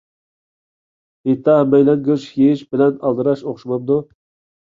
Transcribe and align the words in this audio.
ھېيتتا 1.27 1.57
ھەممەيلەن 1.59 2.01
گۆش 2.07 2.25
يېيىش 2.39 2.65
بىلەن 2.71 2.97
ئالدىراش 3.09 3.43
ئوخشىمامدۇ؟ 3.51 3.99